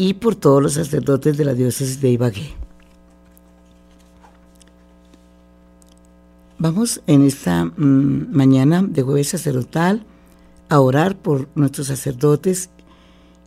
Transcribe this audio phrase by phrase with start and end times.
[0.00, 2.54] y por todos los sacerdotes de la diócesis de Ibagué.
[6.56, 10.06] Vamos en esta mm, mañana de jueves sacerdotal
[10.68, 12.70] a orar por nuestros sacerdotes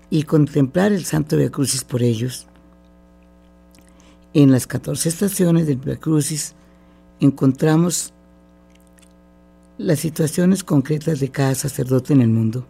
[0.09, 2.47] y contemplar el Santo Via Crucis por ellos.
[4.33, 6.54] En las 14 estaciones del Via Crucis
[7.22, 8.12] encontramos
[9.78, 12.68] las situaciones concretas de cada sacerdote en el mundo.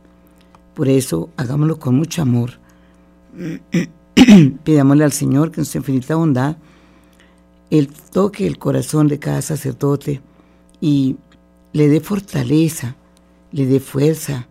[0.76, 2.61] Por eso, hagámoslo con mucho amor.
[4.64, 6.58] Pidámosle al Señor que en su infinita bondad
[7.70, 10.22] Él toque el corazón de cada sacerdote
[10.80, 11.18] y
[11.74, 12.96] le dé fortaleza,
[13.52, 14.48] le dé fuerza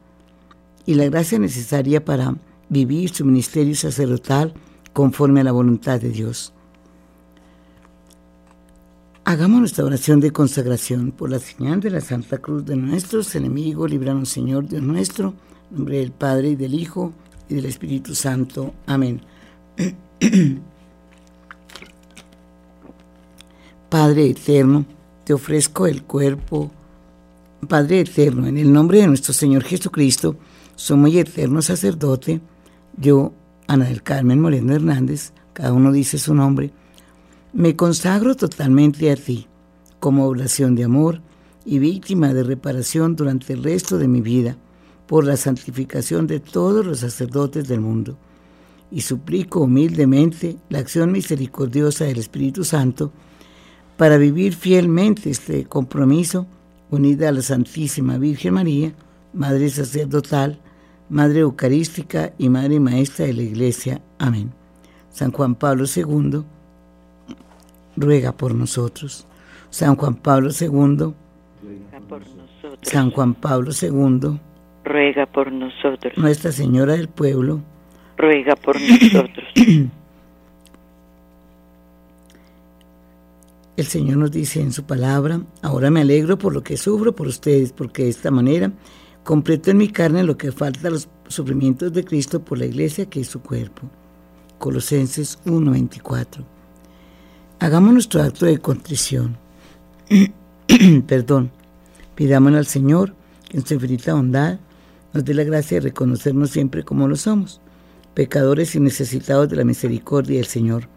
[0.87, 2.35] y la gracia necesaria para
[2.69, 4.55] vivir su ministerio sacerdotal
[4.93, 6.52] conforme a la voluntad de Dios.
[9.24, 13.91] Hagamos nuestra oración de consagración por la señal de la Santa Cruz de nuestros enemigos,
[13.91, 15.35] libranos Señor Dios nuestro,
[15.71, 17.12] en nombre del Padre y del Hijo
[17.50, 18.72] y del Espíritu Santo.
[18.86, 19.20] Amén.
[23.90, 24.87] Padre eterno,
[25.24, 26.70] te ofrezco el cuerpo.
[27.68, 30.37] Padre eterno, en el nombre de nuestro Señor Jesucristo,
[30.76, 32.40] somos eterno sacerdote,
[32.96, 33.32] yo,
[33.66, 36.70] Ana del Carmen Moreno Hernández, cada uno dice su nombre,
[37.52, 39.46] me consagro totalmente a ti,
[39.98, 41.20] como oración de amor
[41.64, 44.57] y víctima de reparación durante el resto de mi vida,
[45.11, 48.16] por la santificación de todos los sacerdotes del mundo.
[48.93, 53.11] Y suplico humildemente la acción misericordiosa del Espíritu Santo
[53.97, 56.47] para vivir fielmente este compromiso
[56.91, 58.95] unida a la Santísima Virgen María,
[59.33, 60.61] Madre Sacerdotal,
[61.09, 64.00] Madre Eucarística y Madre Maestra de la Iglesia.
[64.16, 64.53] Amén.
[65.11, 66.44] San Juan Pablo II,
[67.97, 69.27] ruega por nosotros.
[69.71, 72.78] San Juan Pablo II, ruega por nosotros.
[72.83, 74.38] San Juan Pablo II,
[74.91, 76.12] ruega por nosotros.
[76.16, 77.60] Nuestra Señora del Pueblo,
[78.16, 79.47] ruega por nosotros.
[83.77, 87.26] El Señor nos dice en su palabra, ahora me alegro por lo que sufro por
[87.26, 88.70] ustedes, porque de esta manera
[89.25, 93.06] completo en mi carne lo que falta a los sufrimientos de Cristo por la iglesia
[93.06, 93.88] que es su cuerpo.
[94.59, 96.44] Colosenses 1:24.
[97.60, 99.38] Hagamos nuestro acto de contrición.
[101.06, 101.50] Perdón.
[102.14, 103.14] Pidámosle al Señor
[103.48, 104.59] que en su infinita bondad
[105.12, 107.60] nos dé la gracia de reconocernos siempre como lo somos,
[108.15, 110.88] pecadores y necesitados de la misericordia del Señor.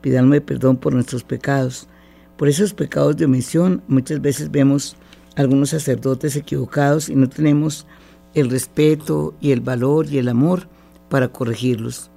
[0.00, 1.88] Pidámosle perdón por nuestros pecados.
[2.36, 4.96] Por esos pecados de omisión muchas veces vemos
[5.36, 7.86] algunos sacerdotes equivocados y no tenemos
[8.34, 10.68] el respeto y el valor y el amor
[11.08, 12.10] para corregirlos.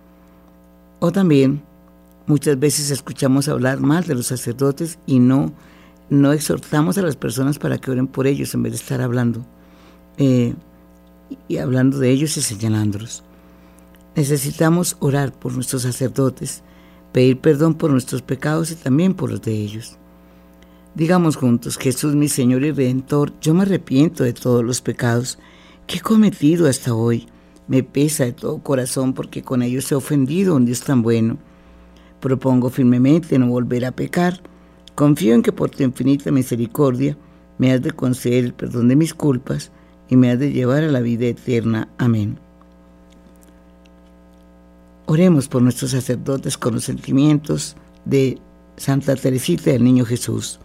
[1.00, 1.64] O también
[2.28, 5.54] muchas veces escuchamos hablar mal de los sacerdotes y no,
[6.10, 9.46] no exhortamos a las personas para que oren por ellos en vez de estar hablando
[10.20, 10.54] eh,
[11.48, 13.24] y hablando de ellos y señalándolos.
[14.16, 16.64] Necesitamos orar por nuestros sacerdotes,
[17.12, 19.98] pedir perdón por nuestros pecados y también por los de ellos.
[20.96, 25.40] Digamos juntos, Jesús mi Señor y Redentor, yo me arrepiento de todos los pecados
[25.88, 27.28] que he cometido hasta hoy.
[27.68, 31.38] Me pesa de todo corazón porque con ellos he ofendido a un Dios tan bueno.
[32.20, 34.42] Propongo firmemente no volver a pecar.
[34.96, 37.16] Confío en que por tu infinita misericordia
[37.58, 39.72] me has de conceder el perdón de mis culpas
[40.10, 41.88] y me has de llevar a la vida eterna.
[41.98, 42.40] Amén.
[45.06, 47.76] Oremos por nuestros sacerdotes con los sentimientos
[48.06, 48.40] de
[48.78, 50.60] Santa Teresita del Niño Jesús.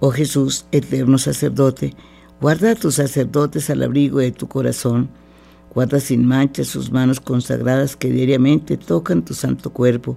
[0.00, 1.94] Oh Jesús, eterno sacerdote,
[2.40, 5.08] guarda a tus sacerdotes al abrigo de tu corazón.
[5.72, 10.16] Guarda sin mancha sus manos consagradas que diariamente tocan tu santo cuerpo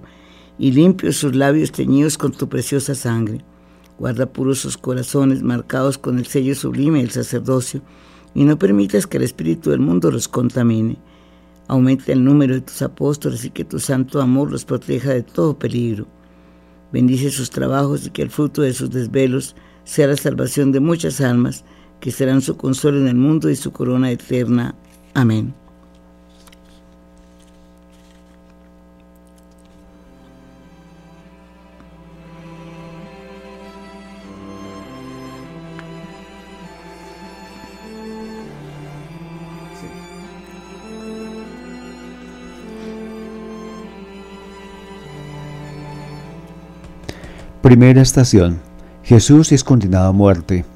[0.58, 3.44] y limpios sus labios teñidos con tu preciosa sangre.
[3.98, 7.82] Guarda puros sus corazones marcados con el sello sublime del sacerdocio
[8.34, 10.96] y no permitas que el espíritu del mundo los contamine.
[11.68, 15.58] Aumenta el número de tus apóstoles y que tu santo amor los proteja de todo
[15.58, 16.06] peligro.
[16.92, 21.20] Bendice sus trabajos y que el fruto de sus desvelos sea la salvación de muchas
[21.20, 21.64] almas,
[22.00, 24.74] que serán su consuelo en el mundo y su corona eterna.
[25.14, 25.54] Amén.
[47.64, 48.60] Primera estación
[49.04, 50.66] Jesús es condenado a muerte.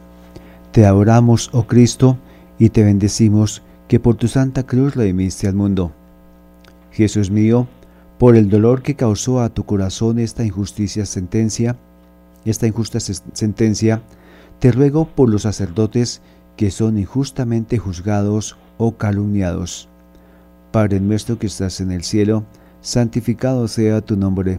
[0.73, 2.17] Te adoramos, oh Cristo,
[2.58, 5.93] y te bendecimos que por tu santa cruz redimiste al mundo.
[6.90, 7.69] Jesús mío,
[8.17, 11.76] por el dolor que causó a tu corazón esta injusticia sentencia,
[12.46, 14.00] esta injusta sentencia,
[14.58, 16.23] te ruego por los sacerdotes
[16.56, 19.90] que son injustamente juzgados o calumniados.
[20.73, 22.44] Padre nuestro que estás en el cielo,
[22.81, 24.58] santificado sea tu nombre.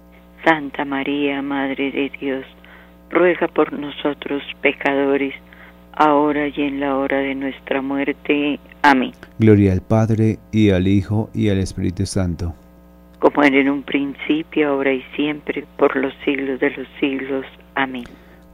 [0.43, 2.45] Santa María, Madre de Dios,
[3.09, 5.33] ruega por nosotros pecadores,
[5.93, 8.59] ahora y en la hora de nuestra muerte.
[8.81, 9.11] Amén.
[9.39, 12.53] Gloria al Padre, y al Hijo, y al Espíritu Santo.
[13.19, 17.45] Como era en un principio, ahora y siempre, por los siglos de los siglos.
[17.75, 18.05] Amén.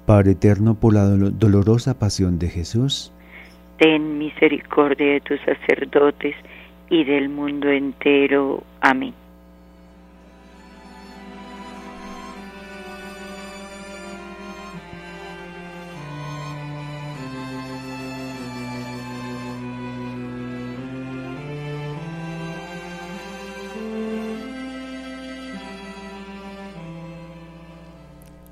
[0.06, 3.13] Padre eterno, por la dolorosa pasión de Jesús,
[3.78, 6.36] ten misericordia de tus sacerdotes
[6.90, 8.63] y del mundo entero.
[8.81, 9.13] Amén.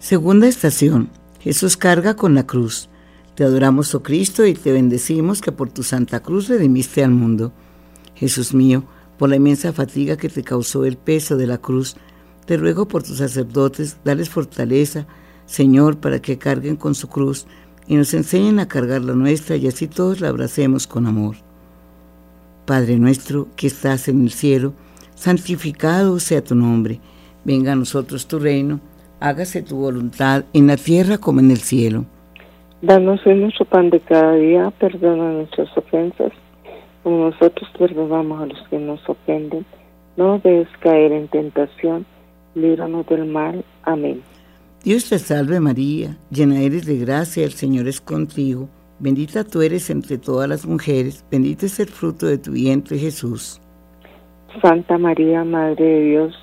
[0.05, 1.09] Segunda estación.
[1.39, 2.89] Jesús carga con la cruz.
[3.33, 7.51] Te adoramos, oh Cristo, y te bendecimos que por tu santa cruz redimiste al mundo.
[8.13, 8.83] Jesús mío,
[9.17, 11.95] por la inmensa fatiga que te causó el peso de la cruz,
[12.45, 15.07] te ruego por tus sacerdotes, dales fortaleza,
[15.47, 17.47] Señor, para que carguen con su cruz
[17.87, 21.37] y nos enseñen a cargar la nuestra y así todos la abracemos con amor.
[22.67, 24.75] Padre nuestro que estás en el cielo,
[25.15, 27.01] santificado sea tu nombre,
[27.43, 28.79] venga a nosotros tu reino,
[29.19, 32.05] hágase tu voluntad en la tierra como en el cielo.
[32.81, 36.31] Danos hoy nuestro pan de cada día, perdona nuestras ofensas,
[37.03, 39.65] como nosotros perdonamos a los que nos ofenden.
[40.17, 42.05] No dejes caer en tentación,
[42.53, 43.63] líbranos del mal.
[43.83, 44.21] Amén.
[44.83, 48.69] Dios te salve María, llena eres de gracia, el Señor es contigo.
[48.99, 53.59] Bendita tú eres entre todas las mujeres, bendito es el fruto de tu vientre Jesús.
[54.61, 56.35] Santa María, Madre de Dios,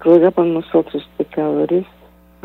[0.00, 1.86] ruega por nosotros pecadores,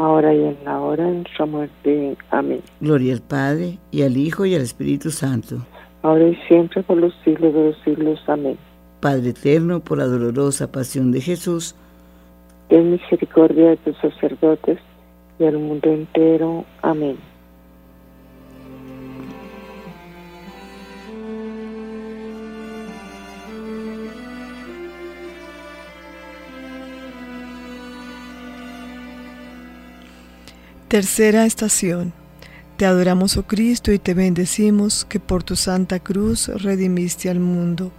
[0.06, 2.18] ahora y en la hora de nuestra muerte.
[2.30, 2.62] Amén.
[2.80, 5.58] Gloria al Padre, y al Hijo, y al Espíritu Santo.
[6.04, 8.20] Ahora y siempre por los siglos de los siglos.
[8.28, 8.58] Amén.
[9.00, 11.76] Padre eterno, por la dolorosa pasión de Jesús,
[12.70, 14.80] ten misericordia de tus sacerdotes
[15.40, 16.66] y del mundo entero.
[16.82, 17.18] Amén.
[30.92, 32.12] Tercera estación.
[32.76, 37.94] Te adoramos, oh Cristo, y te bendecimos que por tu santa cruz redimiste al mundo.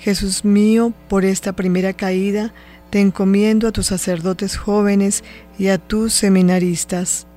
[0.00, 2.52] Jesús mío, por esta primera caída,
[2.90, 5.22] te encomiendo a tus sacerdotes jóvenes
[5.60, 7.28] y a tus seminaristas.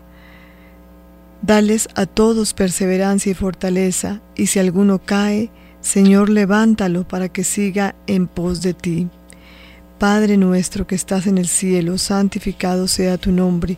[1.44, 7.94] Dales a todos perseverancia y fortaleza, y si alguno cae, Señor, levántalo para que siga
[8.08, 9.10] en pos de ti.
[10.00, 13.78] Padre nuestro que estás en el cielo, santificado sea tu nombre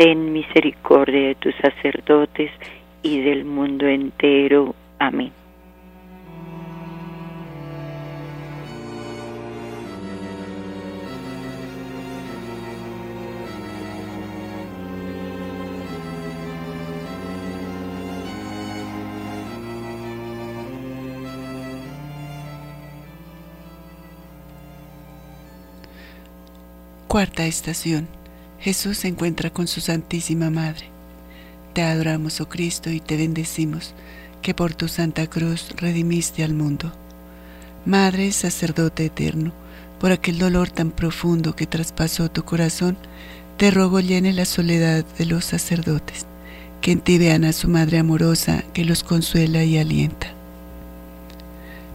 [0.00, 2.50] ten misericordia de tus sacerdotes
[3.02, 4.74] y del mundo entero.
[4.98, 5.30] Amén.
[27.06, 28.19] Cuarta estación
[28.60, 30.90] Jesús se encuentra con su Santísima Madre.
[31.72, 33.94] Te adoramos, oh Cristo, y te bendecimos,
[34.42, 36.92] que por tu Santa Cruz redimiste al mundo.
[37.86, 39.52] Madre, sacerdote eterno,
[39.98, 42.98] por aquel dolor tan profundo que traspasó tu corazón,
[43.56, 46.26] te rogo llene la soledad de los sacerdotes,
[46.82, 50.34] que en ti vean a su Madre amorosa que los consuela y alienta.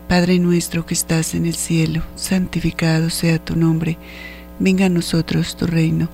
[0.07, 3.99] Padre nuestro que estás en el cielo, santificado sea tu nombre,
[4.59, 6.09] venga a nosotros tu reino,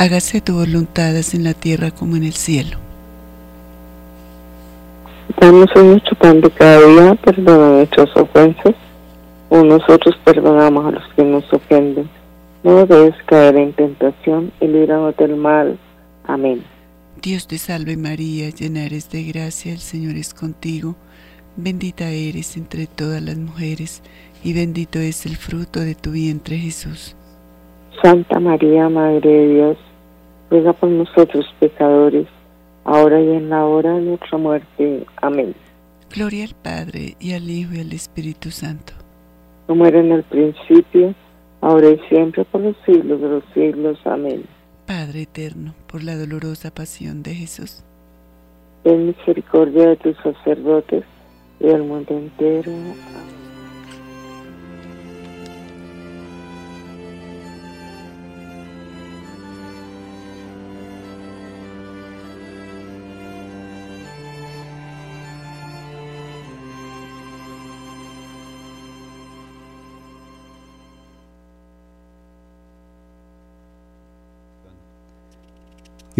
[0.00, 2.78] hágase tu voluntad en la tierra como en el cielo.
[5.38, 8.74] Danos hoy nuestro pan de cada día, perdona nuestras ofensas,
[9.50, 12.08] o nosotros perdonamos a los que nos ofenden.
[12.62, 15.78] No debes caer en tentación y líbranos del mal.
[16.24, 16.64] Amén.
[17.20, 20.96] Dios te salve María, llena eres de gracia, el Señor es contigo.
[21.56, 24.02] Bendita eres entre todas las mujeres,
[24.42, 27.14] y bendito es el fruto de tu vientre Jesús.
[28.02, 29.76] Santa María, Madre de Dios,
[30.50, 32.26] ruega por nosotros pecadores,
[32.84, 35.06] ahora y en la hora de nuestra muerte.
[35.22, 35.54] Amén.
[36.12, 38.92] Gloria al Padre, y al Hijo, y al Espíritu Santo.
[39.66, 41.14] Como era en el principio,
[41.60, 43.98] ahora y siempre, por los siglos de los siglos.
[44.04, 44.44] Amén.
[44.86, 47.84] Padre eterno, por la dolorosa pasión de Jesús.
[48.82, 51.04] Ten misericordia de tus sacerdotes
[51.60, 52.72] y del mundo entero.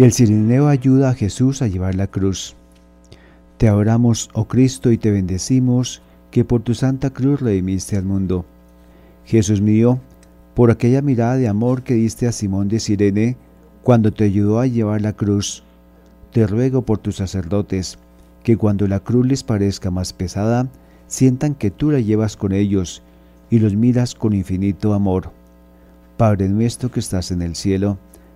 [0.01, 2.55] El sirineo ayuda a Jesús a llevar la cruz.
[3.59, 8.43] Te adoramos, oh Cristo, y te bendecimos, que por tu santa cruz redimiste al mundo.
[9.25, 9.99] Jesús mío,
[10.55, 13.37] por aquella mirada de amor que diste a Simón de Sirene
[13.83, 15.61] cuando te ayudó a llevar la cruz,
[16.31, 17.99] te ruego por tus sacerdotes,
[18.41, 20.67] que cuando la cruz les parezca más pesada,
[21.05, 23.03] sientan que tú la llevas con ellos
[23.51, 25.29] y los miras con infinito amor.
[26.17, 27.99] Padre nuestro que estás en el cielo,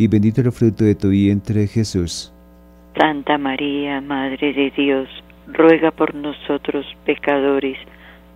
[0.00, 2.32] y bendito el fruto de tu vientre, Jesús.
[2.98, 5.10] Santa María, Madre de Dios,
[5.46, 7.76] ruega por nosotros pecadores,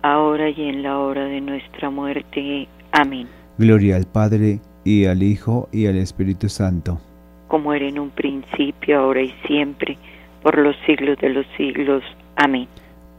[0.03, 2.67] ahora y en la hora de nuestra muerte.
[2.91, 3.27] Amén.
[3.57, 6.99] Gloria al Padre, y al Hijo, y al Espíritu Santo.
[7.47, 9.97] Como era en un principio, ahora y siempre,
[10.43, 12.03] por los siglos de los siglos.
[12.35, 12.67] Amén.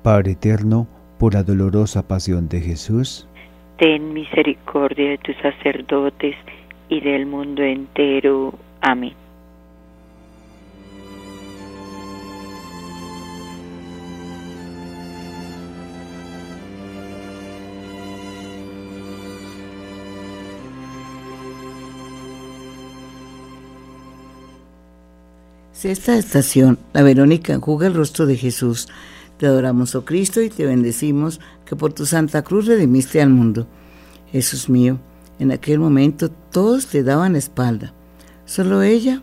[0.04, 0.86] Padre eterno,
[1.18, 3.26] por la dolorosa pasión de Jesús,
[3.76, 6.36] ten misericordia de tus sacerdotes
[6.88, 8.54] y del mundo entero.
[8.80, 9.14] Amén.
[25.72, 28.88] Sexta estación, la Verónica enjuga el rostro de Jesús.
[29.36, 33.66] Te adoramos, oh Cristo, y te bendecimos que por tu santa cruz redimiste al mundo.
[34.32, 34.98] Jesús mío,
[35.38, 37.92] en aquel momento todos te daban la espalda.
[38.44, 39.22] Solo ella,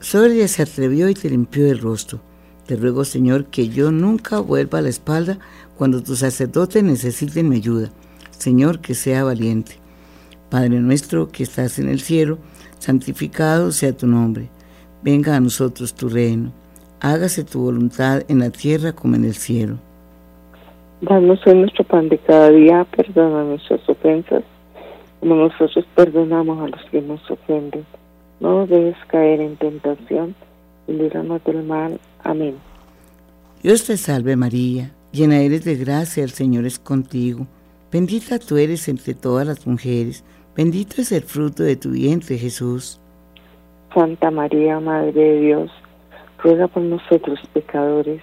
[0.00, 2.20] solo ella se atrevió y te limpió el rostro.
[2.66, 5.38] Te ruego, Señor, que yo nunca vuelva a la espalda
[5.76, 7.90] cuando tus sacerdotes necesiten mi ayuda.
[8.30, 9.78] Señor, que sea valiente.
[10.50, 12.38] Padre nuestro que estás en el cielo,
[12.78, 14.50] santificado sea tu nombre
[15.04, 16.50] venga a nosotros tu reino,
[17.00, 19.76] hágase tu voluntad en la tierra como en el cielo.
[21.02, 24.42] Danos hoy nuestro pan de cada día, perdona nuestras ofensas,
[25.24, 27.86] como nosotros perdonamos a los que nos ofenden.
[28.40, 30.34] No debes caer en tentación
[30.86, 31.98] y líbranos del mal.
[32.22, 32.56] Amén.
[33.62, 37.46] Dios te salve María, llena eres de gracia, el Señor es contigo.
[37.90, 43.00] Bendita tú eres entre todas las mujeres, bendito es el fruto de tu vientre Jesús.
[43.94, 45.70] Santa María, Madre de Dios,
[46.42, 48.20] ruega por nosotros pecadores,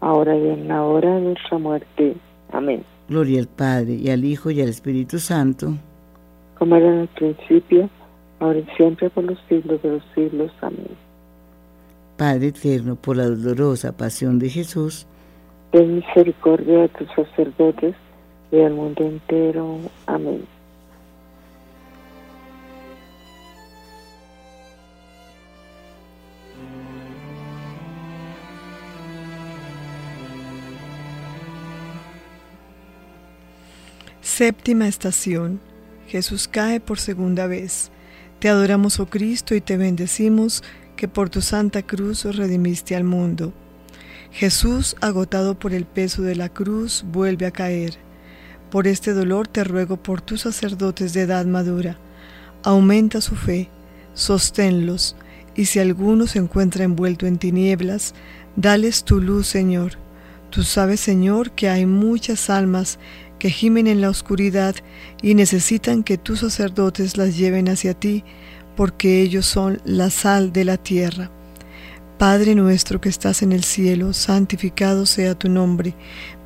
[0.00, 2.16] ahora y en la hora de nuestra muerte.
[2.52, 2.84] Amén.
[3.08, 5.72] Gloria al Padre, y al Hijo, y al Espíritu Santo.
[6.64, 7.90] Como era en el principio,
[8.40, 10.50] ahora y siempre, por los siglos de los siglos.
[10.62, 10.96] Amén.
[12.16, 15.06] Padre eterno, por la dolorosa pasión de Jesús,
[15.72, 17.94] ten misericordia de tus sacerdotes
[18.50, 19.76] y del mundo entero.
[20.06, 20.46] Amén.
[34.22, 35.60] Séptima estación.
[36.08, 37.90] Jesús cae por segunda vez.
[38.38, 40.62] Te adoramos, oh Cristo, y te bendecimos,
[40.96, 43.52] que por tu santa cruz redimiste al mundo.
[44.30, 47.94] Jesús, agotado por el peso de la cruz, vuelve a caer.
[48.70, 51.98] Por este dolor te ruego por tus sacerdotes de edad madura.
[52.64, 53.68] Aumenta su fe,
[54.14, 55.16] sosténlos,
[55.54, 58.14] y si alguno se encuentra envuelto en tinieblas,
[58.56, 59.98] dales tu luz, Señor.
[60.50, 62.98] Tú sabes, Señor, que hay muchas almas
[63.44, 64.74] que gimen en la oscuridad
[65.20, 68.24] y necesitan que tus sacerdotes las lleven hacia ti,
[68.74, 71.28] porque ellos son la sal de la tierra.
[72.18, 75.92] Padre nuestro que estás en el cielo, santificado sea tu nombre,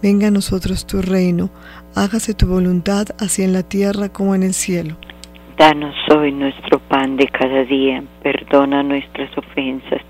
[0.02, 1.50] venga a nosotros tu reino,
[1.95, 4.97] hágase tu voluntad así en la tierra como en el cielo.
[5.57, 10.02] Danos hoy nuestro pan de cada día, perdona nuestras ofensas,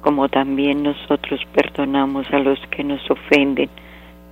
[0.00, 3.68] como también nosotros perdonamos a los que nos ofenden.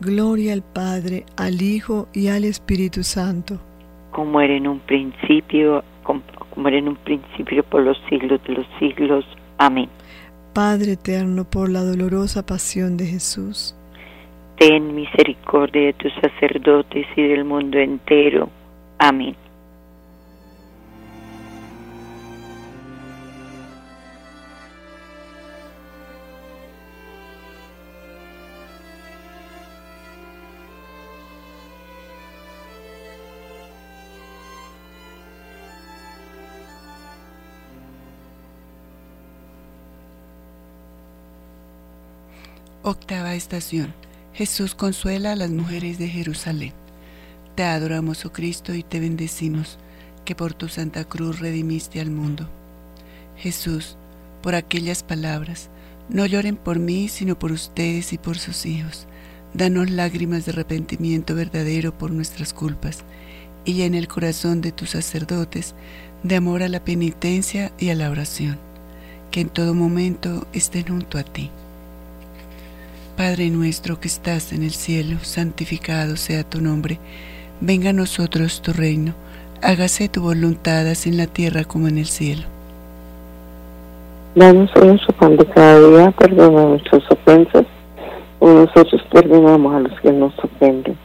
[0.00, 3.58] Gloria al Padre, al Hijo y al Espíritu Santo.
[4.10, 8.66] Como era en un principio, como era en un principio por los siglos de los
[8.78, 9.24] siglos.
[9.58, 9.88] Amén.
[10.52, 13.76] Padre eterno, por la dolorosa pasión de Jesús
[14.60, 18.50] ten misericordia de tus sacerdotes y del mundo entero.
[18.98, 19.34] Amén.
[42.82, 43.92] Octava estación
[44.32, 46.72] Jesús consuela a las mujeres de Jerusalén.
[47.54, 49.78] Te adoramos, oh Cristo, y te bendecimos,
[50.24, 52.48] que por tu santa cruz redimiste al mundo.
[53.36, 53.98] Jesús,
[54.42, 55.68] por aquellas palabras,
[56.08, 59.06] no lloren por mí, sino por ustedes y por sus hijos.
[59.52, 63.04] Danos lágrimas de arrepentimiento verdadero por nuestras culpas,
[63.66, 65.74] y llena el corazón de tus sacerdotes
[66.22, 68.58] de amor a la penitencia y a la oración,
[69.30, 71.50] que en todo momento estén junto a ti.
[73.20, 76.98] Padre nuestro que estás en el cielo, santificado sea tu nombre.
[77.60, 79.12] Venga a nosotros tu reino.
[79.60, 82.44] Hágase tu voluntad así en la tierra como en el cielo.
[84.34, 87.66] Danos hoy nuestro pan de cada día, perdona nuestras ofensas,
[88.38, 90.96] o nosotros perdonamos a los que nos ofenden.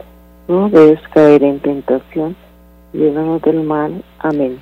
[0.47, 2.33] No debes caer en tentación,
[2.93, 4.01] líbranos del mal.
[4.19, 4.57] Amén.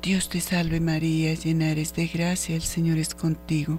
[0.00, 3.78] Dios te salve María, llena eres de gracia, el Señor es contigo.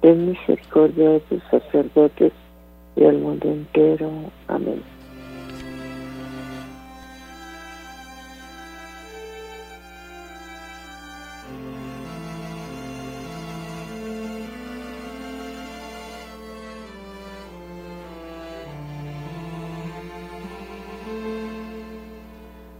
[0.00, 2.32] ten misericordia de tus sacerdotes
[2.96, 4.10] y del mundo entero.
[4.46, 4.82] Amén.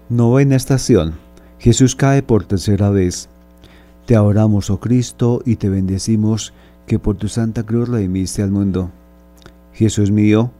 [0.08, 1.18] Novena estación.
[1.58, 3.28] Jesús cae por tercera vez.
[4.06, 6.54] Te adoramos, oh Cristo, y te bendecimos
[6.88, 8.90] que por tu santa cruz redimiste al mundo.
[9.74, 10.50] Jesús mío,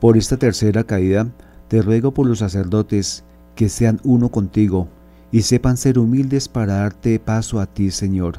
[0.00, 1.26] por esta tercera caída,
[1.66, 3.24] te ruego por los sacerdotes
[3.56, 4.88] que sean uno contigo
[5.32, 8.34] y sepan ser humildes para darte paso a ti, Señor.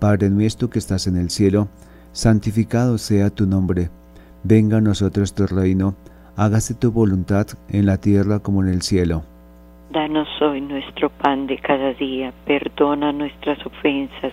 [0.00, 1.68] Padre nuestro que estás en el cielo,
[2.12, 3.88] santificado sea tu nombre.
[4.42, 5.94] Venga a nosotros tu reino,
[6.36, 9.22] hágase tu voluntad en la tierra como en el cielo.
[9.92, 14.32] Danos hoy nuestro pan de cada día, perdona nuestras ofensas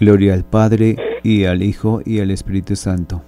[0.00, 3.20] Gloria al Padre, y al Hijo, y al Espíritu Santo.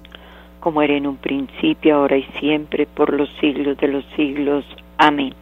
[0.61, 4.64] Como era en un principio, ahora y siempre, por los siglos de los siglos.
[4.96, 5.35] Amén.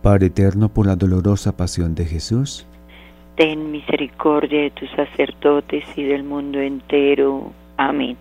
[0.00, 2.68] Padre eterno, por la dolorosa pasión de Jesús,
[3.34, 7.50] ten misericordia de tus sacerdotes y del mundo entero.
[7.76, 8.16] Amén.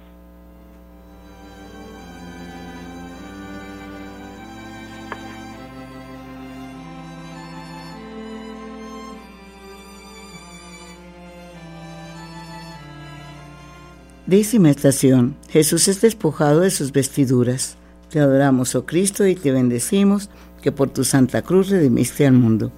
[14.29, 15.35] Décima estación.
[15.49, 17.77] Jesús es despojado de sus vestiduras.
[18.11, 20.29] Te adoramos, oh Cristo, y te bendecimos,
[20.61, 22.71] que por tu santa cruz redimiste al mundo.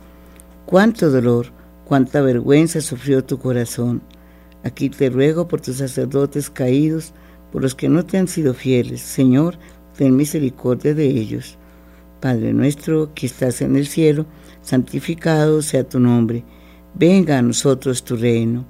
[0.66, 1.48] Cuánto dolor,
[1.84, 4.02] cuánta vergüenza sufrió tu corazón.
[4.64, 7.12] Aquí te ruego por tus sacerdotes caídos,
[7.52, 9.02] por los que no te han sido fieles.
[9.02, 9.58] Señor,
[9.98, 11.58] ten misericordia de ellos.
[12.22, 14.26] Padre nuestro que estás en el cielo,
[14.62, 16.46] santificado sea tu nombre.
[16.94, 18.66] Venga a nosotros tu reino.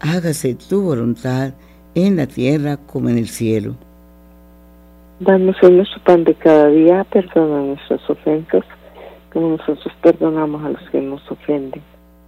[0.00, 1.54] Hágase tu voluntad
[1.94, 3.76] en la tierra como en el cielo.
[5.20, 8.64] Danos hoy nuestro pan de cada día, perdona nuestras ofensas,
[9.32, 11.82] como nosotros perdonamos a los que nos ofenden.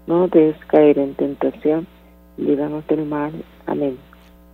[0.07, 1.87] No dejes caer en tentación,
[2.37, 3.33] líbranos del mal.
[3.67, 3.97] Amén.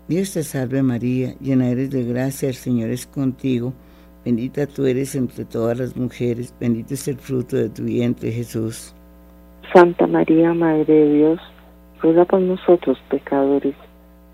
[0.09, 3.75] Dios te salve María, llena eres de gracia, el Señor es contigo.
[4.25, 8.95] Bendita tú eres entre todas las mujeres, bendito es el fruto de tu vientre Jesús.
[9.75, 11.41] Santa María, Madre de Dios,
[12.01, 13.75] ruega por nosotros pecadores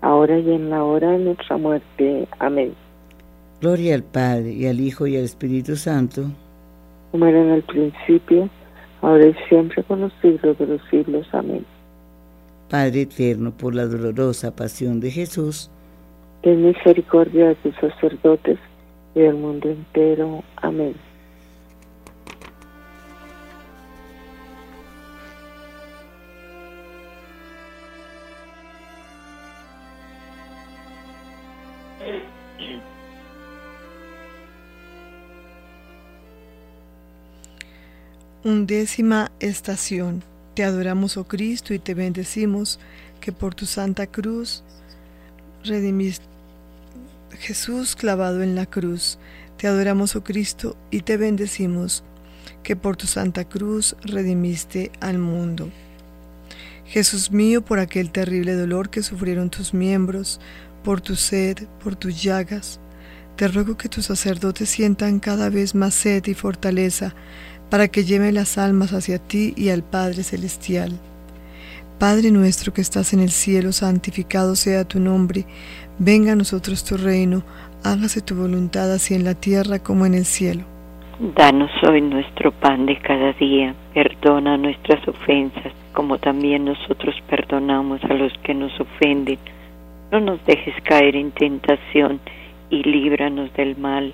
[0.01, 2.27] ahora y en la hora de nuestra muerte.
[2.39, 2.73] Amén.
[3.61, 6.25] Gloria al Padre, y al Hijo, y al Espíritu Santo.
[7.11, 8.49] Como era en el principio,
[9.01, 11.27] ahora y siempre, por los siglos de los siglos.
[11.33, 11.65] Amén.
[12.69, 15.69] Padre eterno, por la dolorosa pasión de Jesús,
[16.41, 18.59] ten misericordia de tus sacerdotes
[19.15, 20.43] y del mundo entero.
[20.57, 20.95] Amén.
[38.41, 40.23] Undécima estación.
[40.55, 42.79] Te adoramos, oh Cristo, y te bendecimos
[43.19, 44.63] que por tu santa cruz
[45.65, 46.23] redimiste
[47.37, 49.19] Jesús clavado en la cruz.
[49.57, 52.05] Te adoramos, oh Cristo, y te bendecimos
[52.63, 55.69] que por tu santa cruz redimiste al mundo.
[56.85, 60.39] Jesús mío, por aquel terrible dolor que sufrieron tus miembros,
[60.85, 62.79] por tu sed, por tus llagas,
[63.35, 67.15] te ruego que tus sacerdotes sientan cada vez más sed y fortaleza
[67.69, 70.91] para que lleve las almas hacia ti y al Padre Celestial.
[71.99, 75.45] Padre nuestro que estás en el cielo, santificado sea tu nombre,
[75.97, 77.43] venga a nosotros tu reino,
[77.83, 80.63] hágase tu voluntad así en la tierra como en el cielo.
[81.35, 88.13] Danos hoy nuestro pan de cada día, perdona nuestras ofensas, como también nosotros perdonamos a
[88.13, 89.37] los que nos ofenden.
[90.13, 92.21] No nos dejes caer en tentación
[92.69, 94.13] y líbranos del mal.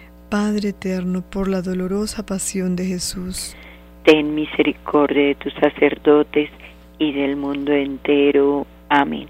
[0.31, 3.53] Padre eterno, por la dolorosa pasión de Jesús,
[4.05, 6.49] ten misericordia de tus sacerdotes
[6.99, 8.65] y del mundo entero.
[8.87, 9.27] Amén.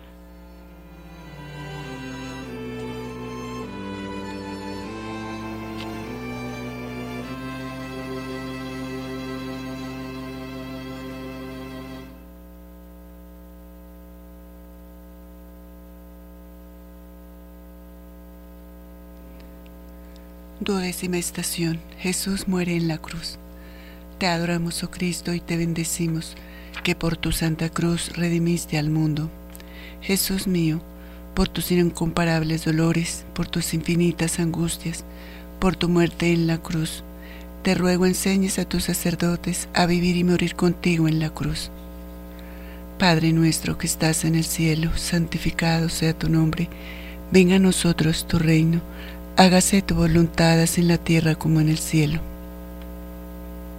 [20.63, 21.80] Duodécima estación.
[21.97, 23.39] Jesús muere en la cruz.
[24.19, 26.36] Te adoramos, oh Cristo, y te bendecimos,
[26.84, 29.32] que por tu santa cruz redimiste al mundo.
[30.02, 30.80] Jesús mío,
[31.34, 35.04] por tus incomparables dolores, por tus infinitas angustias,
[35.60, 37.04] por tu muerte en la cruz,
[37.63, 41.71] te ruego enseñes a tus sacerdotes a vivir y morir contigo en la cruz.
[43.00, 46.69] Padre nuestro que estás en el cielo, santificado sea tu nombre,
[47.32, 48.80] venga a nosotros tu reino
[49.38, 52.20] hágase tu voluntad así en la tierra como en el cielo.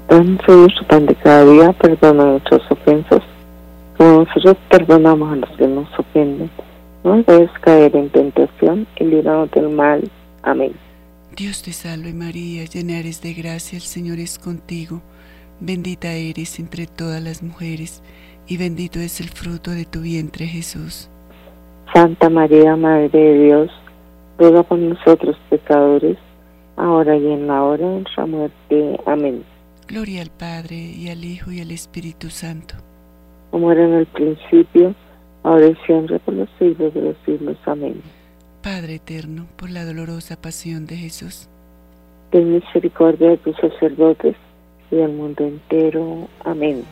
[0.08, 3.22] Danos nuestro pan de cada día, perdona nuestras ofensas,
[3.96, 6.50] como nosotros perdonamos a los que nos ofenden.
[7.04, 10.10] No debes caer en tentación y líbranos del mal.
[10.42, 10.72] Amén.
[11.36, 15.00] Dios te salve María, llena eres de gracia, el Señor es contigo.
[15.60, 18.02] Bendita eres entre todas las mujeres,
[18.46, 21.08] y bendito es el fruto de tu vientre Jesús.
[21.94, 23.70] Santa María, Madre de Dios,
[24.38, 26.18] ruega por nosotros pecadores,
[26.76, 29.00] ahora y en la hora de nuestra muerte.
[29.06, 29.44] Amén.
[29.86, 32.74] Gloria al Padre, y al Hijo, y al Espíritu Santo.
[33.50, 34.94] Como era en el principio,
[35.42, 37.56] ahora y siempre, por los siglos de los siglos.
[37.66, 38.00] Amén.
[38.62, 41.48] Padre eterno, por la dolorosa pasión de Jesús.
[42.30, 44.36] Ten misericordia de tus sacerdotes
[44.90, 46.28] y del mundo entero.
[46.44, 46.84] Amén.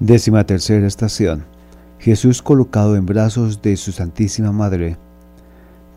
[0.00, 1.44] Décima tercera estación.
[1.98, 4.96] Jesús colocado en brazos de su Santísima Madre.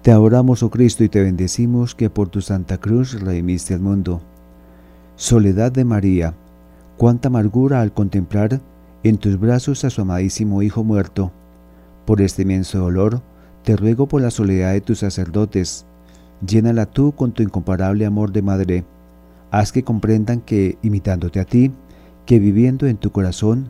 [0.02, 4.22] Te adoramos, oh Cristo, y te bendecimos que por tu Santa Cruz redimiste al mundo.
[5.16, 6.34] Soledad de María,
[6.98, 8.60] cuánta amargura al contemplar
[9.04, 11.32] en tus brazos a su amadísimo Hijo muerto.
[12.06, 13.22] Por este inmenso dolor,
[13.63, 15.86] te ruego por la soledad de tus sacerdotes,
[16.46, 18.84] llénala tú con tu incomparable amor de madre.
[19.50, 21.72] Haz que comprendan que, imitándote a ti,
[22.26, 23.70] que viviendo en tu corazón,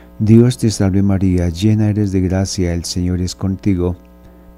[0.23, 3.95] Dios te salve María, llena eres de gracia, el Señor es contigo.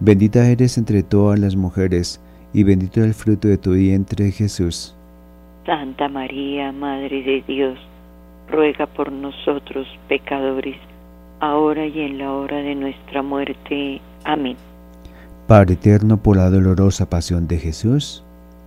[0.02, 2.20] Bendita eres entre todas las mujeres,
[2.54, 4.94] y bendito el fruto de tu vientre, Jesús.
[5.66, 7.80] Santa María, Madre de Dios,
[8.52, 10.76] ruega por nosotros pecadores,
[11.40, 14.02] ahora y en la hora de nuestra muerte.
[14.26, 14.58] Amén.
[15.48, 18.22] Padre eterno, por la dolorosa pasión de Jesús,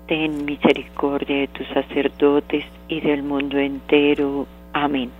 [0.08, 4.46] ten misericordia de tus sacerdotes y del mundo entero.
[4.72, 5.10] Amén.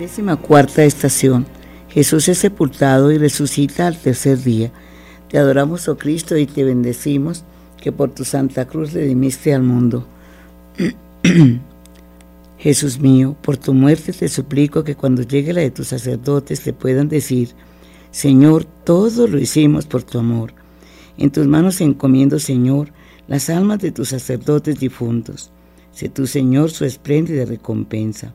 [0.00, 1.44] Décima cuarta estación.
[1.90, 4.72] Jesús es sepultado y resucita al tercer día.
[5.28, 7.44] Te adoramos, oh Cristo, y te bendecimos,
[7.76, 10.06] que por tu santa cruz redimiste al mundo.
[12.58, 16.72] Jesús mío, por tu muerte te suplico que cuando llegue la de tus sacerdotes te
[16.72, 17.50] puedan decir,
[18.10, 20.54] Señor, todo lo hicimos por tu amor.
[21.18, 22.90] En tus manos encomiendo, Señor,
[23.28, 25.50] las almas de tus sacerdotes difuntos.
[25.92, 28.32] Sé tu, Señor, su espléndida recompensa.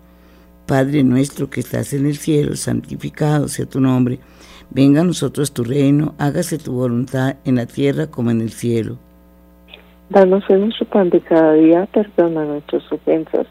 [0.65, 4.19] Padre nuestro que estás en el cielo, santificado sea tu nombre.
[4.71, 8.97] Venga a nosotros tu reino, hágase tu voluntad en la tierra como en el cielo.
[10.09, 13.45] Danos en nuestro pan de cada día, perdona nuestras ofensas,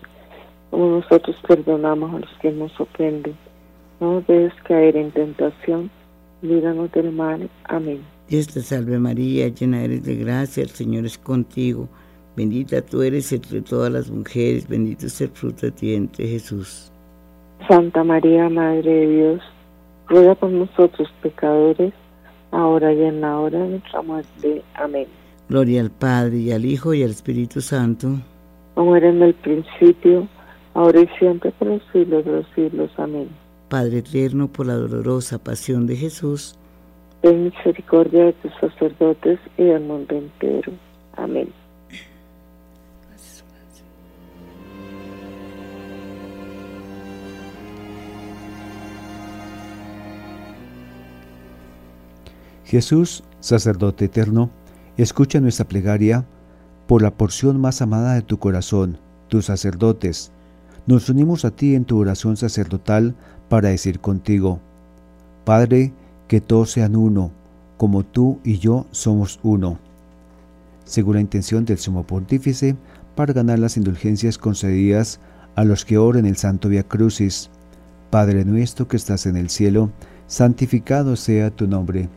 [0.70, 3.36] como nosotros perdonamos a los que nos ofenden.
[4.00, 5.90] No debes caer en tentación,
[6.42, 7.48] líbranos del mal.
[7.64, 8.00] Amén.
[8.28, 11.88] Dios te salve María, llena eres de gracia, el Señor es contigo.
[12.36, 16.90] Bendita tú eres entre todas las mujeres, bendito es el fruto de tu vientre Jesús.
[17.68, 19.42] Santa María, Madre de Dios,
[20.08, 21.92] ruega por nosotros pecadores,
[22.50, 24.62] ahora y en la hora de nuestra muerte.
[24.74, 25.06] Amén.
[25.48, 28.08] Gloria al Padre, y al Hijo, y al Espíritu Santo.
[28.74, 30.26] Como era en el principio,
[30.74, 32.90] ahora y siempre, por los siglos de los siglos.
[32.96, 33.28] Amén.
[33.68, 36.56] Padre eterno, por la dolorosa pasión de Jesús,
[37.24, 40.72] ten misericordia de tus sacerdotes y del mundo entero.
[41.16, 41.48] Amén.
[52.74, 54.50] Jesús, sacerdote eterno,
[54.96, 56.26] escucha nuestra plegaria
[56.88, 60.32] por la porción más amada de tu corazón, tus sacerdotes.
[60.84, 63.14] Nos unimos a ti en tu oración sacerdotal
[63.48, 64.58] para decir contigo,
[65.44, 65.92] Padre,
[66.26, 67.30] que todos sean uno,
[67.76, 69.78] como tú y yo somos uno.
[70.84, 72.74] Según la intención del Sumo Pontífice,
[73.14, 75.20] para ganar las indulgencias concedidas
[75.54, 77.50] a los que oren el Santo Via Crucis.
[78.10, 79.92] Padre nuestro que estás en el cielo,
[80.26, 82.08] santificado sea tu nombre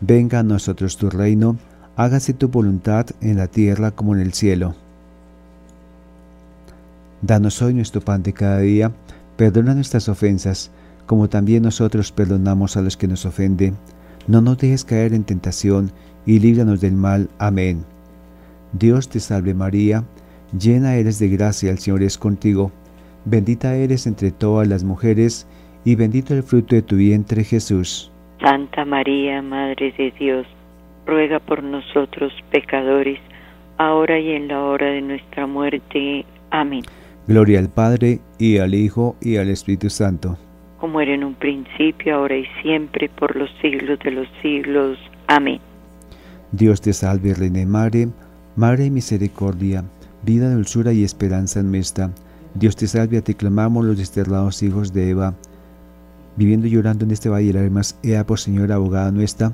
[0.00, 1.58] Venga a nosotros tu reino,
[1.94, 4.74] hágase tu voluntad en la tierra como en el cielo.
[7.20, 8.92] Danos hoy nuestro pan de cada día,
[9.36, 10.70] perdona nuestras ofensas,
[11.04, 13.76] como también nosotros perdonamos a los que nos ofenden.
[14.26, 15.92] No nos dejes caer en tentación,
[16.24, 17.28] y líbranos del mal.
[17.38, 17.84] Amén.
[18.72, 20.04] Dios te salve María,
[20.58, 22.72] llena eres de gracia, el Señor es contigo.
[23.26, 25.46] Bendita eres entre todas las mujeres,
[25.84, 28.10] y bendito el fruto de tu vientre Jesús.
[28.40, 30.46] Santa María, Madre de Dios,
[31.06, 33.18] ruega por nosotros pecadores,
[33.76, 36.24] ahora y en la hora de nuestra muerte.
[36.50, 36.82] Amén.
[37.26, 40.38] Gloria al Padre, y al Hijo, y al Espíritu Santo.
[40.78, 44.98] Como era en un principio, ahora y siempre, por los siglos de los siglos.
[45.26, 45.60] Amén.
[46.52, 48.08] Dios te salve, Reina y Madre,
[48.56, 49.84] Madre y Misericordia,
[50.22, 52.10] vida, dulzura y esperanza nuestra.
[52.54, 55.34] Dios te salve, a ti clamamos los desterrados hijos de Eva
[56.36, 59.52] viviendo y llorando en este valle de lágrimas, ea por Señora abogada nuestra,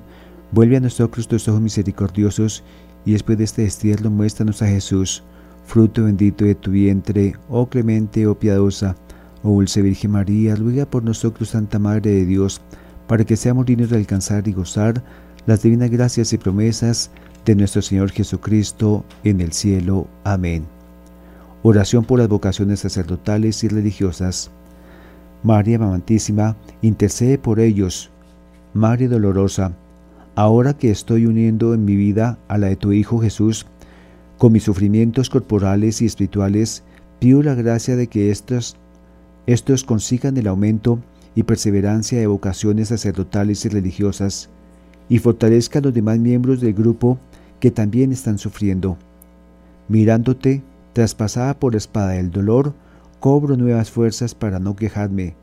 [0.52, 2.62] vuelve a nosotros tus ojos misericordiosos,
[3.04, 5.22] y después de este destierro muéstranos a Jesús,
[5.64, 8.96] fruto bendito de tu vientre, oh clemente, oh piadosa,
[9.42, 12.60] oh dulce Virgen María, ruega por nosotros, Santa Madre de Dios,
[13.06, 15.02] para que seamos dignos de alcanzar y gozar
[15.46, 17.10] las divinas gracias y promesas
[17.44, 20.08] de nuestro Señor Jesucristo en el cielo.
[20.24, 20.66] Amén.
[21.62, 24.50] Oración por las vocaciones sacerdotales y religiosas.
[25.42, 28.10] María Mamantísima, intercede por ellos.
[28.74, 29.72] María Dolorosa,
[30.34, 33.66] ahora que estoy uniendo en mi vida a la de tu Hijo Jesús,
[34.38, 36.82] con mis sufrimientos corporales y espirituales,
[37.18, 38.76] pido la gracia de que estos,
[39.46, 40.98] estos consigan el aumento
[41.34, 44.50] y perseverancia de vocaciones sacerdotales y religiosas,
[45.08, 47.18] y fortalezca a los demás miembros del grupo
[47.60, 48.98] que también están sufriendo.
[49.88, 52.74] Mirándote, traspasada por la espada del dolor,
[53.20, 55.34] Cobro nuevas fuerzas para no quejarme,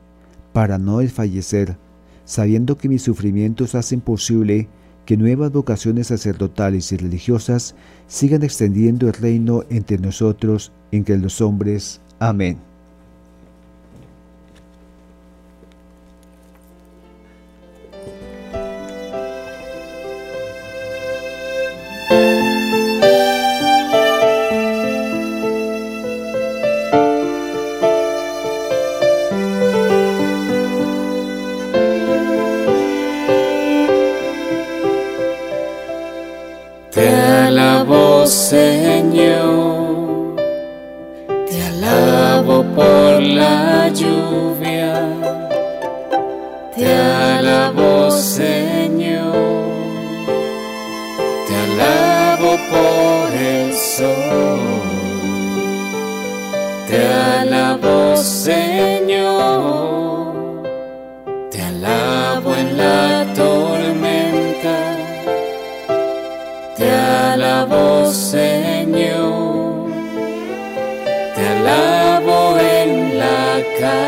[0.52, 1.76] para no desfallecer,
[2.24, 4.68] sabiendo que mis sufrimientos hacen posible
[5.04, 7.74] que nuevas vocaciones sacerdotales y religiosas
[8.06, 12.00] sigan extendiendo el reino entre nosotros, entre los hombres.
[12.18, 12.73] Amén.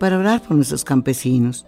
[0.00, 1.66] para orar por nuestros campesinos,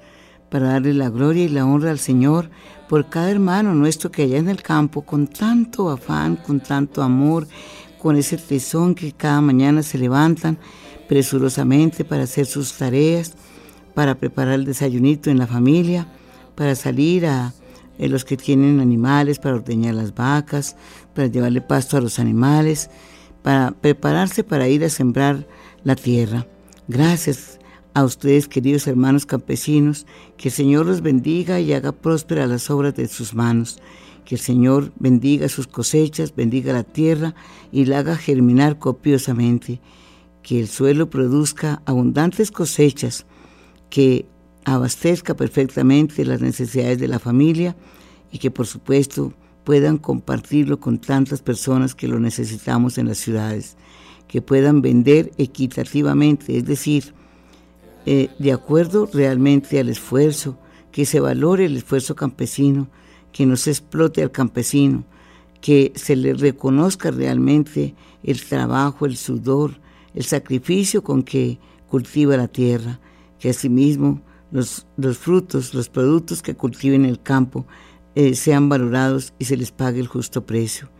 [0.48, 2.48] para darle la gloria y la honra al Señor
[2.88, 7.46] por cada hermano nuestro que allá en el campo, con tanto afán, con tanto amor,
[7.98, 10.56] con ese tesón que cada mañana se levantan
[11.08, 13.34] presurosamente para hacer sus tareas,
[13.92, 16.08] para preparar el desayunito en la familia,
[16.54, 17.52] para salir a
[17.98, 20.74] eh, los que tienen animales, para ordeñar las vacas,
[21.14, 22.88] para llevarle pasto a los animales,
[23.42, 25.46] para prepararse para ir a sembrar
[25.84, 26.46] la tierra.
[26.88, 27.58] Gracias
[27.94, 32.94] a ustedes, queridos hermanos campesinos, que el Señor los bendiga y haga prósperas las obras
[32.94, 33.80] de sus manos.
[34.24, 37.34] Que el Señor bendiga sus cosechas, bendiga la tierra
[37.70, 39.80] y la haga germinar copiosamente.
[40.42, 43.26] Que el suelo produzca abundantes cosechas,
[43.90, 44.26] que
[44.64, 47.76] abastezca perfectamente las necesidades de la familia
[48.30, 49.32] y que por supuesto
[49.64, 53.76] puedan compartirlo con tantas personas que lo necesitamos en las ciudades,
[54.28, 57.14] que puedan vender equitativamente, es decir,
[58.06, 60.58] eh, de acuerdo realmente al esfuerzo,
[60.90, 62.88] que se valore el esfuerzo campesino,
[63.32, 65.04] que no se explote al campesino,
[65.60, 69.80] que se le reconozca realmente el trabajo, el sudor,
[70.14, 73.00] el sacrificio con que cultiva la tierra,
[73.38, 77.66] que asimismo los, los frutos, los productos que cultiven el campo
[78.14, 80.90] eh, sean valorados y se les pague el justo precio.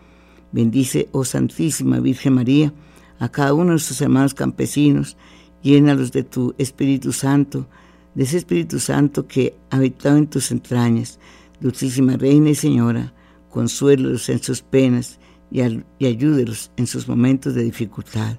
[0.52, 2.72] Bendice, oh Santísima Virgen María,
[3.18, 5.16] a cada uno de nuestros hermanos campesinos,
[5.62, 7.66] llénalos de tu Espíritu Santo,
[8.14, 11.18] de ese Espíritu Santo que habitado en tus entrañas.
[11.60, 13.14] Dulcísima Reina y Señora,
[13.48, 15.18] consuélos en sus penas
[15.50, 18.38] y, y ayúdelos en sus momentos de dificultad.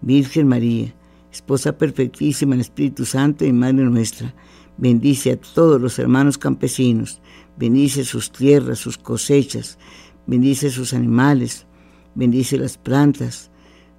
[0.00, 0.94] Virgen María,
[1.32, 4.32] Esposa perfectísima en Espíritu Santo y Madre nuestra,
[4.76, 7.20] Bendice a todos los hermanos campesinos.
[7.56, 9.78] Bendice sus tierras, sus cosechas.
[10.26, 11.66] Bendice sus animales.
[12.14, 13.50] Bendice las plantas.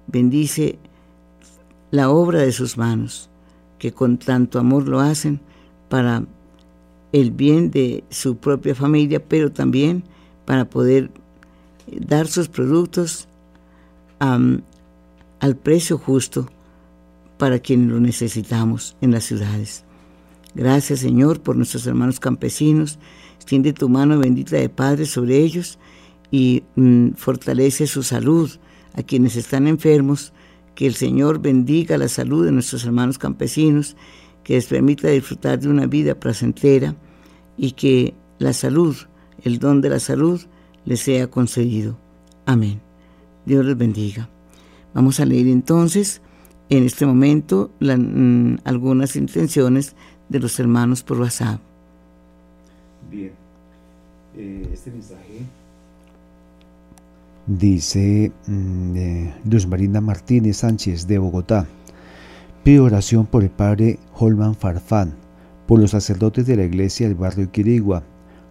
[0.06, 0.78] Bendice
[1.96, 3.30] la obra de sus manos,
[3.78, 5.40] que con tanto amor lo hacen
[5.88, 6.24] para
[7.12, 10.04] el bien de su propia familia, pero también
[10.44, 11.10] para poder
[11.86, 13.28] dar sus productos
[14.18, 16.48] al precio justo
[17.38, 19.84] para quienes lo necesitamos en las ciudades.
[20.54, 22.98] Gracias Señor por nuestros hermanos campesinos.
[23.36, 25.78] Extiende tu mano bendita de Padre sobre ellos
[26.30, 28.50] y mm, fortalece su salud
[28.94, 30.32] a quienes están enfermos.
[30.76, 33.96] Que el Señor bendiga la salud de nuestros hermanos campesinos,
[34.44, 36.94] que les permita disfrutar de una vida placentera
[37.56, 38.94] y que la salud,
[39.42, 40.40] el don de la salud,
[40.84, 41.96] les sea concedido.
[42.44, 42.80] Amén.
[43.46, 44.28] Dios les bendiga.
[44.92, 46.20] Vamos a leer entonces
[46.68, 49.96] en este momento mm, algunas intenciones
[50.28, 51.60] de los hermanos por WhatsApp.
[53.10, 53.32] Bien,
[54.36, 55.40] eh, este mensaje
[57.46, 61.66] dice mm, Luz Marina Martínez Sánchez de Bogotá.
[62.64, 65.14] Pido oración por el padre Holman Farfán,
[65.66, 68.02] por los sacerdotes de la iglesia del barrio Quirigua,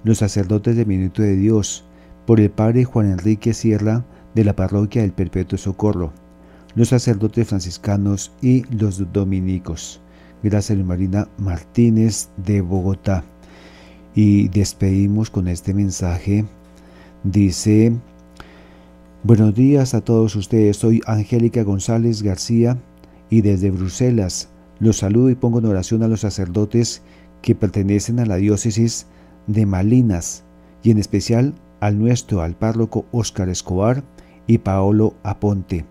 [0.03, 1.83] los sacerdotes del Minuto de Dios,
[2.25, 6.13] por el padre Juan Enrique Sierra de la parroquia del Perpetuo Socorro,
[6.75, 10.01] los sacerdotes franciscanos y los dominicos.
[10.43, 13.23] Gracias Marina Martínez de Bogotá.
[14.13, 16.45] Y despedimos con este mensaje.
[17.23, 17.93] Dice,
[19.25, 20.77] buenos días a todos ustedes.
[20.77, 22.77] Soy Angélica González García
[23.31, 24.49] y desde Bruselas
[24.79, 27.01] los saludo y pongo en oración a los sacerdotes
[27.41, 29.07] que pertenecen a la diócesis
[29.47, 30.43] de Malinas
[30.83, 34.03] y en especial al nuestro, al párroco Óscar Escobar
[34.45, 35.85] y Paolo Aponte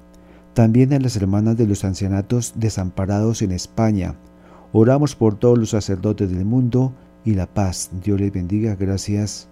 [0.54, 4.14] también a las hermanas de los ancianatos desamparados en España.
[4.72, 7.90] Oramos por todos los sacerdotes del mundo y la paz.
[8.04, 8.76] Dios les bendiga.
[8.76, 9.48] Gracias.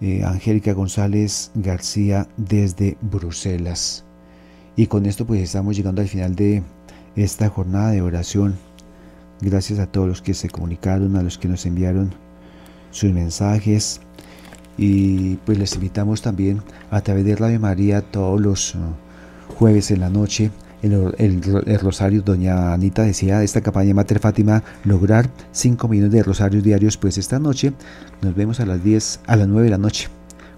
[0.00, 4.04] Eh, Angélica González García desde Bruselas.
[4.76, 6.62] Y con esto pues estamos llegando al final de
[7.16, 8.56] esta jornada de oración.
[9.40, 12.14] Gracias a todos los que se comunicaron, a los que nos enviaron
[12.90, 14.00] sus mensajes.
[14.78, 18.74] Y pues les invitamos también a través de Radio María todos los...
[18.74, 18.78] Uh,
[19.50, 20.50] jueves en la noche.
[20.82, 26.96] El, rosario, doña Anita decía, esta campaña Mater Fátima, lograr 5 millones de rosarios diarios,
[26.96, 27.72] pues esta noche
[28.22, 30.08] nos vemos a las 10, a las 9 de la noche,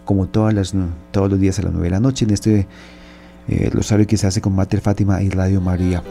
[0.04, 0.74] como todas las,
[1.10, 2.68] todos los días a las 9 de la noche, en este
[3.48, 6.04] eh, rosario que se hace con Mater Fátima y Radio María.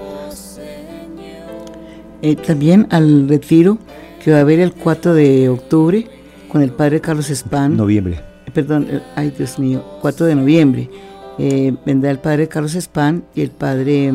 [2.21, 3.77] Eh, también al retiro
[4.21, 6.05] que va a haber el 4 de octubre
[6.49, 7.77] con el padre Carlos Espán.
[7.77, 8.19] Noviembre.
[8.53, 10.89] perdón, eh, ay Dios mío, 4 de noviembre
[11.43, 14.13] eh, vendrá el padre Carlos Espán y el padre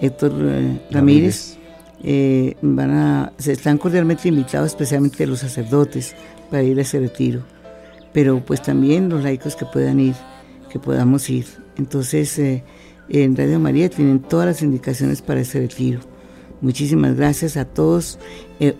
[0.00, 1.58] Héctor eh, Ramírez.
[2.02, 6.16] Eh, van a, se están cordialmente invitados, especialmente los sacerdotes,
[6.50, 7.42] para ir a ese retiro.
[8.12, 10.14] Pero pues también los laicos que puedan ir,
[10.68, 11.46] que podamos ir.
[11.78, 16.00] Entonces, en Radio María tienen todas las indicaciones para ese retiro.
[16.60, 18.18] Muchísimas gracias a todos.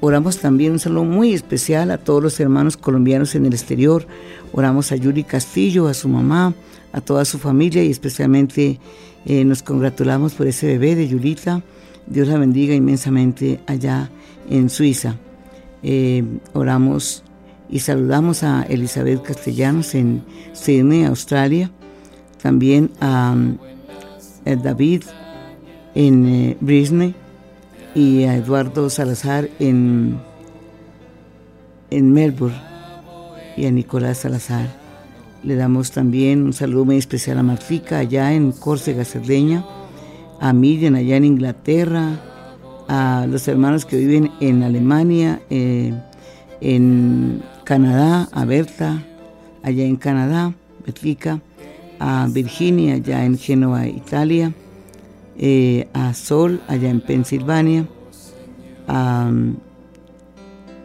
[0.00, 4.06] oramos también un saludo muy especial a todos los hermanos colombianos en el exterior.
[4.52, 6.54] Oramos a Yuri Castillo, a su mamá,
[6.92, 8.80] a toda su familia y especialmente
[9.26, 11.62] eh, nos congratulamos por ese bebé de Yulita.
[12.06, 14.08] Dios la bendiga inmensamente allá
[14.48, 15.16] en Suiza.
[15.82, 16.24] Eh,
[16.54, 17.22] oramos
[17.68, 20.22] y saludamos a Elizabeth Castellanos en
[20.54, 21.70] Sydney, Australia.
[22.40, 23.36] También a,
[24.46, 25.02] eh, David
[25.94, 27.25] en Brisbane
[27.96, 30.20] y a Eduardo Salazar en,
[31.90, 32.60] en Melbourne
[33.56, 34.68] y a Nicolás Salazar.
[35.42, 39.64] Le damos también un saludo muy especial a Martica allá en Córcega, Cerdeña,
[40.40, 42.20] a Miriam allá en Inglaterra,
[42.86, 45.94] a los hermanos que viven en Alemania, eh,
[46.60, 49.02] en Canadá, a Berta
[49.62, 50.52] allá en Canadá,
[50.84, 51.40] Martica,
[51.98, 54.52] a Virginia allá en Génova, Italia,
[55.38, 57.86] eh, a Sol allá en Pensilvania,
[58.88, 59.30] a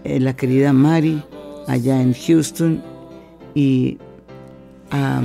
[0.04, 1.24] eh, la querida Mari
[1.68, 2.82] allá en Houston
[3.54, 3.98] y
[4.92, 5.22] a,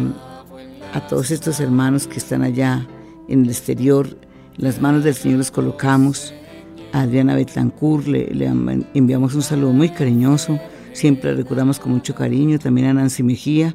[1.09, 2.87] todos estos hermanos que están allá
[3.29, 4.17] en el exterior.
[4.57, 6.33] las manos del Señor los colocamos.
[6.93, 8.29] A Adriana Betancourt le,
[8.95, 10.59] enviamos un saludo muy cariñoso.
[10.93, 12.59] Siempre la recordamos con mucho cariño.
[12.59, 13.75] También a Nancy Mejía,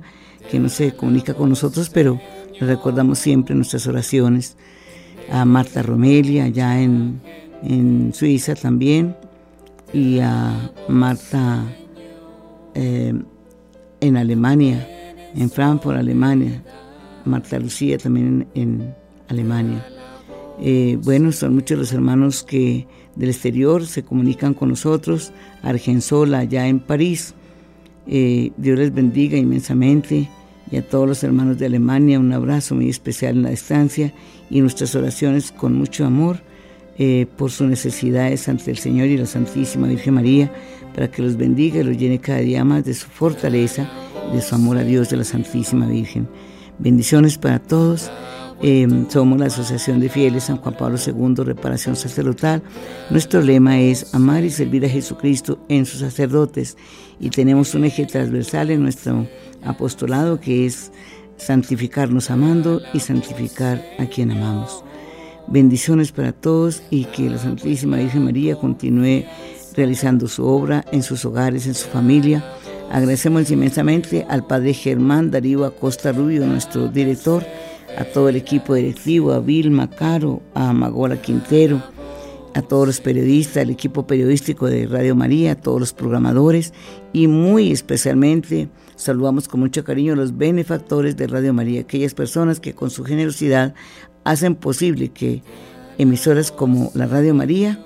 [0.49, 2.20] que no se comunica con nosotros, pero
[2.60, 4.58] le recordamos siempre en nuestras oraciones.
[5.30, 7.22] A Marta Romelia, allá en,
[8.13, 9.15] Suiza también.
[9.93, 11.63] Y a Marta
[12.74, 13.13] eh,
[13.99, 14.88] en Alemania
[15.36, 16.63] en Frankfurt, Alemania,
[17.26, 18.93] Marta Lucía también en,
[19.28, 19.86] Alemania.
[20.59, 26.67] Eh, bueno, son muchos los hermanos que del exterior se comunican con nosotros, Argensola, allá
[26.67, 27.34] en París.
[28.07, 30.30] Eh, Dios les bendiga inmensamente
[30.72, 34.13] y a todos los hermanos de Alemania un abrazo muy especial en la distancia
[34.49, 36.41] y nuestras oraciones con mucho amor
[36.97, 40.51] eh, por sus necesidades ante el Señor y la Santísima Virgen María,
[40.93, 43.89] para que los bendiga y los llene cada día más de su fortaleza
[44.32, 46.28] de su amor a Dios de la Santísima Virgen.
[46.80, 48.11] Bendiciones para todos.
[48.61, 52.61] Eh, somos la Asociación de Fieles San Juan Pablo II, Reparación Sacerdotal.
[53.09, 56.78] Nuestro lema es amar y servir a Jesucristo en sus sacerdotes
[57.19, 59.26] y tenemos un eje transversal en nuestro
[59.64, 60.91] apostolado que es
[61.38, 64.84] santificarnos amando y santificar a quien amamos.
[65.47, 69.26] Bendiciones para todos y que la Santísima Virgen María continúe
[69.76, 72.43] realizando su obra en sus hogares, en su familia.
[72.91, 77.43] Agradecemos inmensamente al Padre Germán Darío Acosta Rubio, nuestro director,
[77.97, 81.82] a todo el equipo directivo, a Vilma Caro, a Magola Quintero,
[82.54, 86.74] a todos los periodistas, al equipo periodístico de Radio María, a todos los programadores
[87.14, 92.60] y muy especialmente saludamos con mucho cariño a los benefactores de Radio María, aquellas personas
[92.60, 93.74] que con su generosidad
[94.24, 95.41] hacen posible que
[95.97, 97.80] emisoras como la Radio María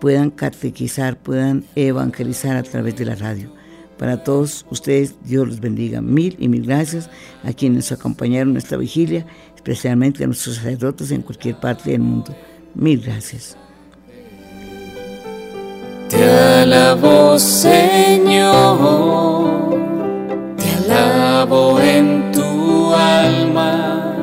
[0.00, 3.52] puedan catequizar, puedan evangelizar a través de la radio.
[3.98, 6.00] Para todos ustedes, Dios los bendiga.
[6.00, 7.08] Mil y mil gracias
[7.44, 12.00] a quienes nos acompañaron en esta vigilia, especialmente a nuestros sacerdotes en cualquier parte del
[12.00, 12.34] mundo.
[12.74, 13.56] Mil gracias.
[16.12, 17.80] Te alabo, Señor,
[20.58, 24.14] te alabo en tu alma,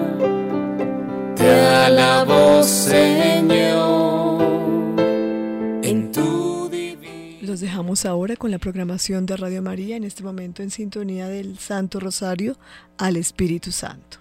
[1.36, 4.40] te alabo, Señor,
[5.82, 7.40] en tu divino.
[7.42, 11.58] Los dejamos ahora con la programación de Radio María, en este momento en sintonía del
[11.58, 12.56] Santo Rosario
[13.00, 14.18] al Espíritu Santo.